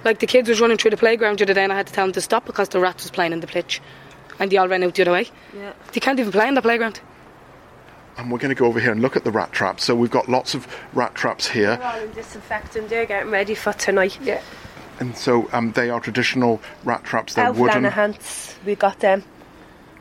Like 0.05 0.19
the 0.19 0.27
kids 0.27 0.47
was 0.49 0.61
running 0.61 0.77
through 0.77 0.91
the 0.91 0.97
playground 0.97 1.39
the 1.39 1.43
other 1.45 1.53
day, 1.53 1.63
and 1.63 1.73
I 1.73 1.75
had 1.75 1.87
to 1.87 1.93
tell 1.93 2.05
them 2.05 2.13
to 2.13 2.21
stop 2.21 2.45
because 2.45 2.69
the 2.69 2.79
rats 2.79 3.03
was 3.03 3.11
playing 3.11 3.33
in 3.33 3.39
the 3.39 3.47
pitch, 3.47 3.81
and 4.39 4.51
they 4.51 4.57
all 4.57 4.67
ran 4.67 4.83
out 4.83 4.95
the 4.95 5.01
other 5.01 5.11
way. 5.11 5.27
Yeah. 5.55 5.73
They 5.91 5.99
can't 5.99 6.19
even 6.19 6.31
play 6.31 6.47
in 6.47 6.53
the 6.53 6.61
playground. 6.61 6.99
And 8.17 8.31
we're 8.31 8.39
going 8.39 8.49
to 8.49 8.55
go 8.55 8.65
over 8.65 8.79
here 8.79 8.91
and 8.91 9.01
look 9.01 9.15
at 9.15 9.23
the 9.23 9.31
rat 9.31 9.51
traps. 9.51 9.83
So 9.83 9.95
we've 9.95 10.09
got 10.11 10.27
lots 10.27 10.55
of 10.55 10.67
rat 10.93 11.13
traps 11.13 11.47
here. 11.47 11.77
They're 11.77 11.83
all 11.85 11.99
in 11.99 12.11
disinfectant. 12.13 12.89
They're 12.89 13.05
getting 13.05 13.29
ready 13.31 13.53
for 13.53 13.73
tonight. 13.73 14.17
Yeah. 14.21 14.41
And 14.99 15.15
so 15.15 15.47
um, 15.51 15.73
they 15.73 15.91
are 15.91 15.99
traditional 15.99 16.59
rat 16.83 17.03
traps. 17.03 17.35
They're 17.35 17.45
Elf 17.45 17.57
wooden. 17.57 17.83
Lenehans, 17.83 18.55
we 18.65 18.73
got 18.75 18.99
them. 18.99 19.23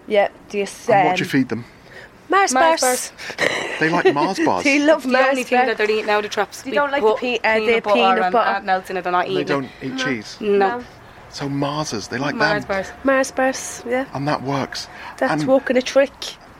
Yeah, 0.06 0.28
this. 0.48 0.88
And 0.88 1.00
Um, 1.00 1.06
what 1.08 1.16
do 1.16 1.24
you 1.24 1.28
feed 1.28 1.50
them? 1.50 1.66
Mars 2.28 2.52
Mars 2.52 2.80
bars. 2.80 3.12
They 3.80 3.88
like 3.90 4.12
Mars 4.14 4.38
bars. 4.44 4.64
They 4.64 4.78
love 4.78 5.02
The 5.02 5.08
Mars 5.10 5.26
only 5.30 5.42
thing 5.44 5.58
that 5.58 5.66
bars. 5.66 5.76
they're 5.78 5.90
eating 5.90 6.06
now, 6.06 6.20
the 6.20 6.28
traps. 6.28 6.62
They 6.62 6.70
we 6.70 6.74
don't 6.76 6.90
like 6.90 7.02
the 7.02 7.14
pe- 7.14 7.38
uh, 7.44 7.54
the 7.60 7.80
peanut 7.82 8.18
and 8.22 8.32
butter. 8.32 8.50
anything 8.50 8.68
else 8.70 8.90
in 8.90 8.96
it, 8.96 9.02
they're 9.02 9.12
not 9.12 9.26
eating 9.26 9.36
They 9.36 9.44
don't 9.44 9.68
eat 9.82 9.96
cheese. 9.98 10.36
No. 10.40 10.82
So 11.30 11.48
Marses, 11.48 12.08
they 12.08 12.18
like 12.18 12.34
Mars 12.34 12.64
them. 12.64 12.68
bars. 12.68 12.88
Mars 13.04 13.30
bars. 13.30 13.82
Yeah, 13.86 14.06
And 14.14 14.26
that 14.28 14.42
works. 14.42 14.88
that's 15.18 15.42
and, 15.42 15.46
working 15.48 15.76
a 15.76 15.82
trick. 15.82 16.12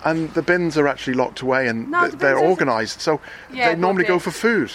and 0.04 0.32
the 0.34 0.42
bins 0.42 0.76
are 0.78 0.86
actually 0.86 1.14
locked 1.14 1.40
away 1.40 1.66
and 1.68 1.90
No, 1.90 2.00
th- 2.02 2.12
the 2.12 2.16
they're 2.18 2.38
organised. 2.38 3.00
So 3.00 3.20
Yeah, 3.50 3.68
they 3.68 3.72
but 3.74 3.80
normally 3.80 4.04
go 4.04 4.18
for 4.18 4.30
food. 4.30 4.70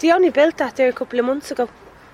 They 0.00 0.10
only 0.12 0.30
built 0.30 0.56
that 0.58 0.76
there 0.76 0.88
a 0.88 0.92
couple 0.92 1.18
of 1.18 1.24
months 1.24 1.50
ago. 1.50 1.68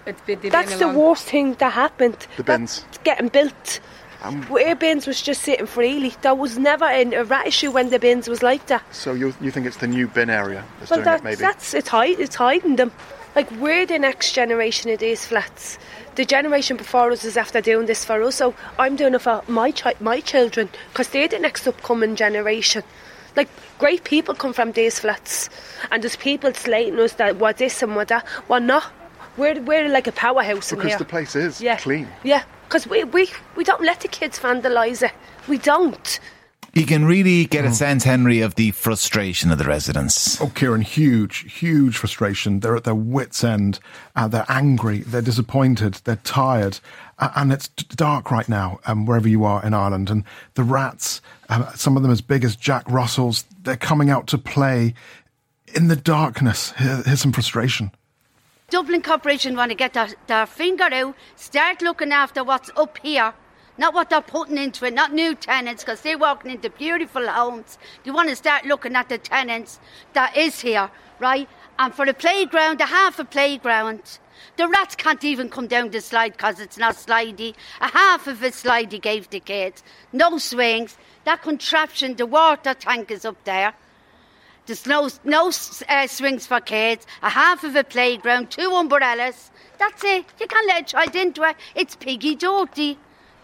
It's 0.04 0.20
been, 0.22 0.38
That's 0.50 0.70
been 0.76 0.78
the 0.92 0.98
worst 0.98 1.24
thing 1.24 1.54
that 1.54 1.72
happened. 1.72 2.26
The 2.36 2.42
bins. 2.44 2.82
That's 2.84 2.98
getting 2.98 3.28
built. 3.28 3.80
Um, 4.22 4.42
Where 4.44 4.74
bins 4.76 5.06
was 5.06 5.20
just 5.20 5.42
sitting 5.42 5.66
freely. 5.66 6.14
There 6.22 6.34
was 6.34 6.58
never 6.58 6.84
an, 6.84 7.12
a 7.12 7.24
rat 7.24 7.46
issue 7.46 7.70
when 7.72 7.90
the 7.90 7.98
bins 7.98 8.28
was 8.28 8.42
like 8.42 8.66
that. 8.66 8.82
So 8.94 9.12
you 9.14 9.34
you 9.40 9.50
think 9.50 9.66
it's 9.66 9.78
the 9.78 9.88
new 9.88 10.06
bin 10.06 10.30
area 10.30 10.64
that's 10.78 10.90
Well, 10.90 10.98
doing 10.98 11.04
that's 11.04 11.20
it, 11.20 11.24
maybe? 11.24 11.36
that's 11.36 11.74
it's, 11.74 11.88
hide, 11.88 12.20
it's 12.20 12.36
hiding 12.36 12.76
them. 12.76 12.92
Like 13.34 13.50
we're 13.52 13.86
the 13.86 13.98
next 13.98 14.32
generation 14.32 14.90
of 14.90 14.98
these 15.00 15.26
flats. 15.26 15.78
The 16.14 16.24
generation 16.24 16.76
before 16.76 17.10
us 17.10 17.24
is 17.24 17.36
after 17.36 17.60
doing 17.60 17.86
this 17.86 18.04
for 18.04 18.22
us, 18.22 18.36
so 18.36 18.54
I'm 18.78 18.96
doing 18.96 19.14
it 19.14 19.22
for 19.22 19.42
my 19.48 19.72
chi- 19.72 19.94
my 20.00 20.20
children 20.20 20.68
because 20.90 21.08
they're 21.08 21.28
the 21.28 21.38
next 21.38 21.66
upcoming 21.66 22.14
generation. 22.14 22.82
Like 23.34 23.48
great 23.78 24.04
people 24.04 24.34
come 24.34 24.52
from 24.52 24.72
these 24.72 24.98
flats, 25.00 25.48
and 25.90 26.02
there's 26.02 26.16
people 26.16 26.52
slating 26.54 27.00
us 27.00 27.14
that 27.14 27.36
what 27.36 27.56
this 27.56 27.82
and 27.82 27.96
what 27.96 28.08
that. 28.08 28.26
Well, 28.48 28.60
not. 28.60 28.84
We're 29.38 29.58
we're 29.62 29.88
like 29.88 30.06
a 30.06 30.12
powerhouse 30.12 30.70
in 30.70 30.78
because 30.78 30.98
the 30.98 31.06
place 31.06 31.34
is 31.34 31.60
yeah, 31.62 31.78
clean. 31.78 32.06
Yeah, 32.22 32.42
because 32.72 32.88
we, 32.88 33.04
we 33.04 33.28
we 33.54 33.64
don't 33.64 33.82
let 33.82 34.00
the 34.00 34.08
kids 34.08 34.38
vandalise 34.38 35.02
it. 35.02 35.12
We 35.46 35.58
don't. 35.58 36.18
You 36.72 36.86
can 36.86 37.04
really 37.04 37.44
get 37.44 37.66
a 37.66 37.70
sense, 37.74 38.02
Henry, 38.02 38.40
of 38.40 38.54
the 38.54 38.70
frustration 38.70 39.50
of 39.50 39.58
the 39.58 39.64
residents. 39.64 40.40
Oh, 40.40 40.50
Kieran, 40.54 40.80
huge, 40.80 41.52
huge 41.52 41.98
frustration. 41.98 42.60
They're 42.60 42.74
at 42.74 42.84
their 42.84 42.94
wits' 42.94 43.44
end. 43.44 43.78
Uh, 44.16 44.26
they're 44.26 44.46
angry. 44.48 45.00
They're 45.00 45.20
disappointed. 45.20 46.00
They're 46.04 46.16
tired. 46.16 46.80
Uh, 47.18 47.28
and 47.36 47.52
it's 47.52 47.68
dark 47.68 48.30
right 48.30 48.48
now, 48.48 48.80
um, 48.86 49.04
wherever 49.04 49.28
you 49.28 49.44
are 49.44 49.62
in 49.62 49.74
Ireland. 49.74 50.08
And 50.08 50.24
the 50.54 50.64
rats, 50.64 51.20
um, 51.50 51.66
some 51.74 51.98
of 51.98 52.02
them 52.02 52.10
as 52.10 52.22
big 52.22 52.42
as 52.42 52.56
Jack 52.56 52.90
Russells, 52.90 53.44
they're 53.64 53.76
coming 53.76 54.08
out 54.08 54.26
to 54.28 54.38
play 54.38 54.94
in 55.74 55.88
the 55.88 55.96
darkness. 55.96 56.72
Here- 56.78 57.02
here's 57.04 57.20
some 57.20 57.32
frustration. 57.32 57.90
Dublin 58.72 59.02
Corporation 59.02 59.54
want 59.54 59.70
to 59.70 59.74
get 59.74 59.92
their, 59.92 60.08
their 60.28 60.46
finger 60.46 60.88
out, 60.90 61.14
start 61.36 61.82
looking 61.82 62.10
after 62.10 62.42
what's 62.42 62.70
up 62.74 62.96
here, 63.02 63.34
not 63.76 63.92
what 63.92 64.08
they're 64.08 64.22
putting 64.22 64.56
into 64.56 64.86
it, 64.86 64.94
not 64.94 65.12
new 65.12 65.34
tenants, 65.34 65.84
because 65.84 66.00
they're 66.00 66.16
walking 66.16 66.52
into 66.52 66.70
beautiful 66.70 67.28
homes. 67.28 67.76
They 68.02 68.10
want 68.10 68.30
to 68.30 68.36
start 68.36 68.64
looking 68.64 68.96
at 68.96 69.10
the 69.10 69.18
tenants 69.18 69.78
that 70.14 70.34
is 70.38 70.62
here, 70.62 70.90
right? 71.18 71.50
And 71.78 71.94
for 71.94 72.06
the 72.06 72.14
playground, 72.14 72.80
the 72.80 72.86
half 72.86 73.18
a 73.18 73.26
playground, 73.26 74.18
the 74.56 74.66
rats 74.66 74.96
can't 74.96 75.22
even 75.22 75.50
come 75.50 75.66
down 75.66 75.90
the 75.90 76.00
slide 76.00 76.32
because 76.32 76.58
it's 76.58 76.78
not 76.78 76.94
slidey. 76.94 77.54
A 77.82 77.88
half 77.88 78.26
of 78.26 78.42
a 78.42 78.52
slidey 78.52 79.02
gave 79.02 79.28
the 79.28 79.40
kids. 79.40 79.82
No 80.14 80.38
swings. 80.38 80.96
That 81.24 81.42
contraption, 81.42 82.16
the 82.16 82.24
water 82.24 82.72
tank 82.72 83.10
is 83.10 83.26
up 83.26 83.44
there. 83.44 83.74
There's 84.66 84.87
no, 84.87 85.09
no 85.25 85.50
uh, 85.88 86.07
swings 86.07 86.47
for 86.47 86.61
kids, 86.61 87.07
a 87.23 87.31
half 87.31 87.64
of 87.64 87.75
a 87.75 87.83
playground, 87.83 88.50
two 88.50 88.71
umbrellas. 88.71 89.50
That's 89.78 90.04
it. 90.04 90.25
You 90.38 90.47
can't 90.47 90.66
let 90.69 90.83
a 90.83 90.85
child 90.85 91.16
into 91.16 91.42
it. 91.42 91.57
It's 91.75 91.97
piggy 91.97 92.37
dirty. 92.37 92.99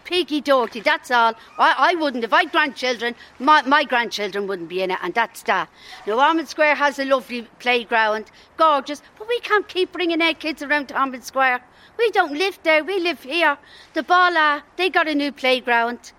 Piggy 0.05 0.39
dirty, 0.41 0.79
that's 0.79 1.11
all. 1.11 1.33
I, 1.57 1.75
I 1.91 1.95
wouldn't, 1.95 2.23
if 2.23 2.33
I 2.33 2.43
had 2.43 2.51
grandchildren, 2.51 3.15
my, 3.37 3.61
my 3.63 3.83
grandchildren 3.83 4.47
wouldn't 4.47 4.69
be 4.69 4.81
in 4.81 4.91
it, 4.91 4.97
and 5.03 5.13
that's 5.13 5.43
that. 5.43 5.69
Now, 6.07 6.25
Ormond 6.25 6.47
Square 6.47 6.75
has 6.75 6.97
a 6.97 7.05
lovely 7.05 7.43
playground, 7.59 8.31
gorgeous, 8.57 9.03
but 9.19 9.27
we 9.27 9.39
can't 9.41 9.67
keep 9.67 9.91
bringing 9.91 10.21
our 10.21 10.33
kids 10.33 10.63
around 10.63 10.87
to 10.87 10.99
Ormond 10.99 11.25
Square. 11.25 11.61
We 11.97 12.09
don't 12.11 12.33
live 12.33 12.57
there, 12.63 12.83
we 12.83 12.97
live 12.99 13.21
here. 13.21 13.57
The 13.93 14.01
Bala, 14.01 14.63
they 14.77 14.89
got 14.89 15.09
a 15.09 15.13
new 15.13 15.31
playground. 15.33 16.13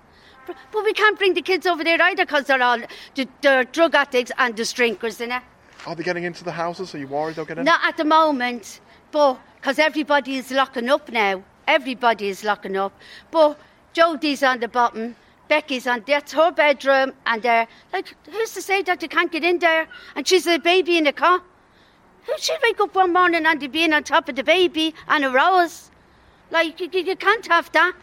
But- 0.47 0.85
we 0.85 0.93
can't 0.93 1.19
bring 1.19 1.35
the 1.35 1.43
kids 1.43 1.67
over 1.67 1.85
there 1.85 2.01
either 2.03 2.25
because 2.25 2.45
they're 2.45 2.63
all 2.63 2.79
the, 3.15 3.29
they're 3.41 3.65
drug 3.65 3.95
addicts 3.95 4.33
and 4.39 4.57
the 4.57 4.65
drinkers 4.65 5.21
in 5.21 5.33
it. 5.33 5.43
Are 5.87 5.95
they 5.95 6.03
getting 6.03 6.25
into 6.25 6.45
the 6.45 6.53
houses? 6.53 6.95
Are 6.95 6.99
you 6.99 7.07
worried 7.07 7.37
they'll 7.37 7.45
get 7.45 7.59
in? 7.59 7.65
Not 7.65 7.81
at 7.85 7.97
the 7.97 8.05
moment, 8.05 8.81
but 9.13 9.39
because 9.57 9.79
everybody 9.79 10.37
is 10.37 10.51
locking 10.51 10.89
up 10.89 11.11
now. 11.11 11.43
Everybody 11.67 12.29
is 12.29 12.45
locking 12.45 12.77
up. 12.77 12.93
But 13.31 13.59
Jodie's 13.95 14.43
on 14.43 14.61
the 14.61 14.69
bottom. 14.69 15.17
Becky's 15.49 15.87
on 15.87 16.05
that's 16.07 16.33
her 16.33 16.53
bedroom, 16.53 17.13
and 17.27 17.45
uh, 17.45 17.67
like 17.93 18.15
who's 18.31 18.53
to 18.53 18.63
say 18.63 18.83
that 18.83 19.01
they 19.01 19.09
can't 19.09 19.33
get 19.33 19.43
in 19.43 19.59
there? 19.59 19.89
And 20.15 20.27
she's 20.27 20.47
a 20.47 20.59
baby 20.59 20.97
in 20.97 21.05
the 21.05 21.13
car. 21.13 21.41
Who 22.27 22.33
she'll 22.39 22.57
wake 22.63 22.79
up 22.81 22.95
one 22.95 23.13
morning 23.13 23.45
and 23.45 23.59
be 23.59 23.67
being 23.67 23.93
on 23.93 24.05
top 24.05 24.29
of 24.29 24.37
the 24.37 24.45
baby 24.45 24.95
and 25.09 25.25
a 25.25 25.31
rose? 25.31 25.91
Like 26.53 26.79
you 26.81 26.89
you 26.93 27.17
can't 27.17 27.47
have 27.49 27.73
that. 27.73 27.95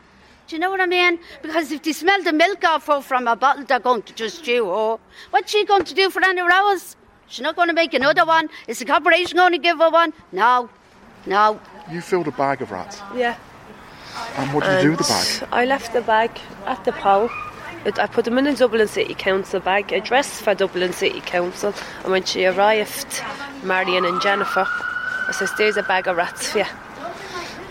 Do 0.48 0.56
you 0.56 0.60
know 0.62 0.70
what 0.70 0.80
I 0.80 0.86
mean? 0.86 1.20
Because 1.42 1.72
if 1.74 1.84
they 1.84 1.92
smell 1.92 2.24
the 2.24 2.32
milk 2.32 2.64
off 2.64 2.88
her 2.88 3.02
from 3.02 3.28
a 3.28 3.36
bottle, 3.36 3.66
they're 3.66 3.80
going 3.80 4.02
to 4.04 4.14
just 4.14 4.46
chew 4.46 4.66
her. 4.66 4.98
What's 5.32 5.52
she 5.52 5.66
going 5.66 5.84
to 5.84 5.94
do 5.94 6.10
for 6.10 6.24
any 6.24 6.42
rose? 6.42 6.96
She's 7.28 7.42
not 7.42 7.58
going 7.58 7.68
to 7.68 7.74
make 7.74 7.94
another 7.94 8.26
one. 8.26 8.48
Is 8.68 8.80
the 8.80 8.86
corporation 8.86 9.38
going 9.38 9.52
to 9.52 9.58
give 9.58 9.78
her 9.80 9.90
one? 9.90 10.14
No, 10.32 10.70
no. 11.26 11.60
You 11.92 12.00
filled 12.00 12.30
a 12.30 12.32
bag 12.32 12.62
of 12.62 12.72
rats. 12.72 13.02
Yeah. 13.14 13.36
And 14.38 14.54
what 14.54 14.64
did 14.64 14.78
you 14.78 14.84
do 14.84 14.90
with 14.92 15.00
the 15.00 15.14
bag? 15.44 15.50
I 15.52 15.66
left 15.66 15.92
the 15.92 16.02
bag 16.02 16.40
at 16.66 16.86
the 16.86 16.94
pole. 16.94 17.30
I 17.86 18.08
put 18.08 18.26
them 18.26 18.38
in 18.38 18.48
a 18.48 18.56
Dublin 18.56 18.88
City 18.88 19.14
Council 19.14 19.60
bag, 19.60 19.92
addressed 19.92 20.42
for 20.42 20.56
Dublin 20.56 20.94
City 20.94 21.22
Council. 21.22 21.74
And 22.04 22.12
when 22.12 22.24
she 22.24 22.46
arrived, 22.46 23.22
Marion 23.64 24.06
and 24.06 24.22
Jennifer, 24.22 24.66
I 24.66 25.32
says, 25.32 25.52
"There's 25.58 25.78
a 25.78 25.84
bag 25.84 26.08
of 26.08 26.18
rats 26.18 26.52
for 26.52 26.60
you." 26.60 26.66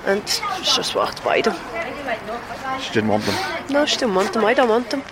And 0.05 0.27
she 0.29 0.77
just 0.77 0.95
walked 0.95 1.25
by 1.25 1.41
them. 1.41 1.57
She 2.81 2.93
didn't 2.93 3.09
want 3.09 3.25
them. 3.25 3.35
No, 3.71 3.85
she 3.85 3.97
didn't 3.97 4.15
want 4.15 4.33
them. 4.33 4.45
I 4.45 4.55
don't 4.55 4.69
want 4.69 4.91
them. 4.91 5.03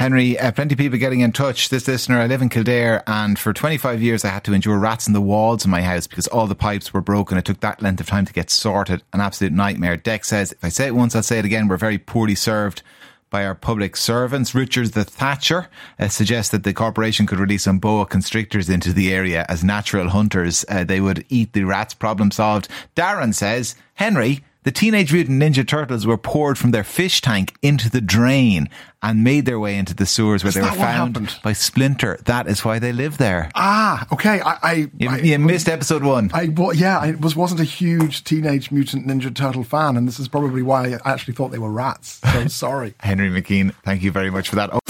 Henry, 0.00 0.38
uh, 0.38 0.50
plenty 0.50 0.72
of 0.72 0.78
people 0.78 0.98
getting 0.98 1.20
in 1.20 1.30
touch. 1.30 1.68
This 1.68 1.86
listener, 1.86 2.18
I 2.18 2.26
live 2.26 2.40
in 2.40 2.48
Kildare, 2.48 3.02
and 3.06 3.38
for 3.38 3.52
25 3.52 4.00
years 4.00 4.24
I 4.24 4.28
had 4.28 4.44
to 4.44 4.54
endure 4.54 4.78
rats 4.78 5.06
in 5.06 5.12
the 5.12 5.20
walls 5.20 5.64
of 5.64 5.70
my 5.70 5.82
house 5.82 6.06
because 6.06 6.26
all 6.28 6.46
the 6.46 6.54
pipes 6.54 6.94
were 6.94 7.02
broken. 7.02 7.36
It 7.36 7.44
took 7.44 7.60
that 7.60 7.82
length 7.82 8.00
of 8.00 8.06
time 8.06 8.24
to 8.24 8.32
get 8.32 8.48
sorted. 8.48 9.02
An 9.12 9.20
absolute 9.20 9.52
nightmare. 9.52 9.98
Deck 9.98 10.24
says, 10.24 10.52
if 10.52 10.64
I 10.64 10.70
say 10.70 10.86
it 10.86 10.94
once, 10.94 11.14
I'll 11.14 11.22
say 11.22 11.38
it 11.38 11.44
again. 11.44 11.68
We're 11.68 11.76
very 11.76 11.98
poorly 11.98 12.34
served 12.34 12.82
by 13.28 13.44
our 13.44 13.54
public 13.54 13.94
servants. 13.94 14.54
Richard 14.54 14.88
the 14.88 15.04
Thatcher 15.04 15.68
uh, 15.98 16.08
suggests 16.08 16.50
that 16.52 16.64
the 16.64 16.72
corporation 16.72 17.26
could 17.26 17.38
release 17.38 17.64
some 17.64 17.78
boa 17.78 18.06
constrictors 18.06 18.70
into 18.70 18.94
the 18.94 19.12
area 19.12 19.44
as 19.50 19.62
natural 19.62 20.08
hunters. 20.08 20.64
Uh, 20.70 20.82
they 20.82 21.02
would 21.02 21.26
eat 21.28 21.52
the 21.52 21.64
rats. 21.64 21.92
Problem 21.92 22.30
solved. 22.30 22.68
Darren 22.96 23.34
says, 23.34 23.76
Henry, 23.94 24.44
the 24.62 24.70
Teenage 24.70 25.12
Mutant 25.12 25.42
Ninja 25.42 25.66
Turtles 25.66 26.06
were 26.06 26.18
poured 26.18 26.58
from 26.58 26.70
their 26.70 26.84
fish 26.84 27.20
tank 27.22 27.54
into 27.62 27.88
the 27.90 28.00
drain 28.00 28.68
and 29.02 29.24
made 29.24 29.46
their 29.46 29.58
way 29.58 29.76
into 29.78 29.94
the 29.94 30.04
sewers 30.04 30.44
where 30.44 30.48
Is 30.50 30.54
they 30.54 30.60
were 30.60 30.68
found 30.68 31.16
happened? 31.16 31.38
by 31.42 31.54
Splinter. 31.54 32.18
That 32.26 32.46
is 32.46 32.64
why 32.64 32.78
they 32.78 32.92
live 32.92 33.16
there. 33.16 33.50
Ah, 33.54 34.06
okay. 34.12 34.40
I, 34.42 34.58
I, 34.62 34.72
You, 34.98 35.08
I, 35.08 35.16
you 35.18 35.38
missed 35.38 35.68
episode 35.68 36.04
one. 36.04 36.30
I 36.34 36.48
well, 36.48 36.74
yeah, 36.74 36.98
I 36.98 37.12
was 37.12 37.34
wasn't 37.34 37.60
a 37.60 37.64
huge 37.64 38.24
Teenage 38.24 38.70
Mutant 38.70 39.06
Ninja 39.06 39.34
Turtle 39.34 39.64
fan, 39.64 39.96
and 39.96 40.06
this 40.06 40.20
is 40.20 40.28
probably 40.28 40.62
why 40.62 40.98
I 41.04 41.12
actually 41.12 41.34
thought 41.34 41.48
they 41.52 41.58
were 41.58 41.70
rats. 41.72 42.20
So 42.32 42.46
sorry. 42.48 42.94
Henry 43.00 43.30
McKean, 43.30 43.72
thank 43.84 44.02
you 44.02 44.12
very 44.12 44.30
much 44.30 44.50
for 44.50 44.56
that. 44.56 44.68
Oh, 44.72 44.80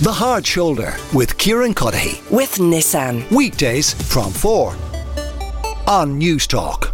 The 0.00 0.12
Hard 0.12 0.46
Shoulder 0.46 0.94
with 1.12 1.36
Kieran 1.36 1.74
Cuddihy. 1.74 2.30
with 2.30 2.54
Nissan. 2.54 3.30
Weekdays 3.30 3.92
from 4.10 4.32
4 4.32 4.70
on 5.86 6.18
Newstalk. 6.18 6.93